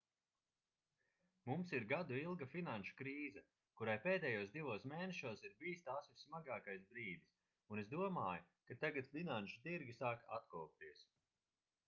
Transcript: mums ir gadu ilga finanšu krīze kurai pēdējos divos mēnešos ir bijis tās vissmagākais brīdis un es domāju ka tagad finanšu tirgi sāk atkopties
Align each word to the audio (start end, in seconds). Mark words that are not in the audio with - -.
mums 1.49 1.71
ir 1.79 1.83
gadu 1.89 2.15
ilga 2.21 2.45
finanšu 2.53 2.93
krīze 3.01 3.43
kurai 3.81 3.97
pēdējos 4.05 4.49
divos 4.55 4.87
mēnešos 4.93 5.45
ir 5.49 5.53
bijis 5.59 5.85
tās 5.89 6.09
vissmagākais 6.13 6.87
brīdis 6.95 7.37
un 7.75 7.81
es 7.83 7.91
domāju 7.93 8.47
ka 8.71 8.79
tagad 8.85 9.11
finanšu 9.17 9.61
tirgi 9.69 9.95
sāk 9.99 10.25
atkopties 10.39 11.05